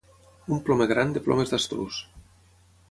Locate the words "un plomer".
0.55-0.87